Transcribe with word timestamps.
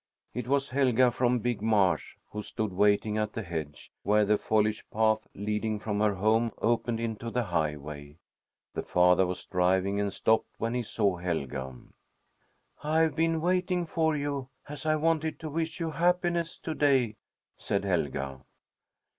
It 0.33 0.47
was 0.47 0.69
Helga 0.69 1.11
from 1.11 1.37
Big 1.37 1.61
Marsh, 1.61 2.15
who 2.31 2.41
stood 2.41 2.73
waiting 2.73 3.19
at 3.19 3.33
the 3.33 3.43
hedge, 3.43 3.91
where 4.01 4.25
the 4.25 4.35
foliage 4.39 4.83
path 4.89 5.27
leading 5.35 5.77
from 5.77 5.99
her 5.99 6.15
home 6.15 6.51
opened 6.57 6.99
into 6.99 7.29
the 7.29 7.43
highway. 7.43 8.17
The 8.73 8.81
father 8.81 9.27
was 9.27 9.45
driving 9.45 9.99
and 9.99 10.11
stopped 10.11 10.55
when 10.57 10.73
he 10.73 10.81
saw 10.81 11.17
Helga. 11.17 11.75
"I 12.83 13.01
have 13.01 13.15
been 13.15 13.41
waiting 13.41 13.85
for 13.85 14.15
you, 14.17 14.49
as 14.67 14.87
I 14.87 14.95
wanted 14.95 15.39
to 15.41 15.51
wish 15.51 15.79
you 15.79 15.91
happiness 15.91 16.57
to 16.63 16.73
day," 16.73 17.17
said 17.55 17.83
Helga. 17.85 18.43